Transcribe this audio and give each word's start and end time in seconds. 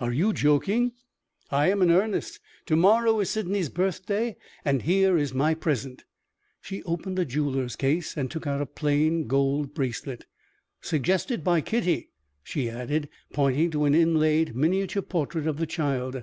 "Are 0.00 0.10
you 0.10 0.32
joking?" 0.32 0.92
"I 1.50 1.68
am 1.70 1.82
in 1.82 1.90
earnest. 1.90 2.40
To 2.64 2.76
morrow 2.76 3.20
is 3.20 3.28
Sydney's 3.28 3.68
birthday; 3.68 4.38
and 4.64 4.80
here 4.80 5.18
is 5.18 5.34
my 5.34 5.52
present." 5.52 6.04
She 6.62 6.82
opened 6.84 7.18
a 7.18 7.26
jeweler's 7.26 7.76
case, 7.76 8.16
and 8.16 8.30
took 8.30 8.46
out 8.46 8.62
a 8.62 8.64
plain 8.64 9.26
gold 9.26 9.74
bracelet. 9.74 10.24
"Suggested 10.80 11.44
by 11.44 11.60
Kitty," 11.60 12.08
she 12.42 12.70
added, 12.70 13.10
pointing 13.34 13.70
to 13.72 13.84
an 13.84 13.94
inlaid 13.94 14.56
miniature 14.56 15.02
portrait 15.02 15.46
of 15.46 15.58
the 15.58 15.66
child. 15.66 16.22